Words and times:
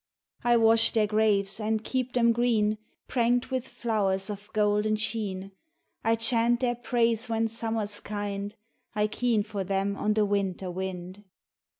"I 0.43 0.57
wash 0.57 0.93
their 0.93 1.05
graves 1.05 1.59
and 1.59 1.83
keep 1.83 2.13
them 2.13 2.31
green, 2.31 2.79
Prankt 3.07 3.51
with 3.51 3.67
flowers 3.67 4.31
of 4.31 4.51
golden 4.51 4.95
sheen 4.95 5.51
3 5.51 5.51
I 6.05 6.15
chant 6.15 6.59
their 6.59 6.73
praise 6.73 7.29
when 7.29 7.47
summer's 7.47 7.99
kind, 7.99 8.55
I 8.95 9.05
keen 9.05 9.43
for 9.43 9.63
them 9.63 9.95
on 9.95 10.15
the 10.15 10.25
winter 10.25 10.71
wind. 10.71 11.23